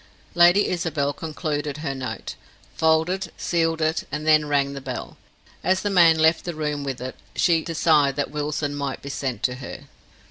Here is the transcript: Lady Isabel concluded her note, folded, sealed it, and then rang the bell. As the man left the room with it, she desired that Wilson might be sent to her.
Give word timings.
Lady 0.33 0.67
Isabel 0.67 1.13
concluded 1.13 1.77
her 1.77 1.93
note, 1.93 2.33
folded, 2.75 3.31
sealed 3.37 3.83
it, 3.83 4.03
and 4.11 4.25
then 4.25 4.47
rang 4.47 4.73
the 4.73 4.81
bell. 4.81 5.15
As 5.63 5.81
the 5.83 5.91
man 5.91 6.17
left 6.17 6.43
the 6.43 6.55
room 6.55 6.83
with 6.83 6.99
it, 6.99 7.17
she 7.35 7.61
desired 7.61 8.15
that 8.15 8.31
Wilson 8.31 8.73
might 8.73 9.03
be 9.03 9.09
sent 9.09 9.43
to 9.43 9.57
her. 9.57 9.81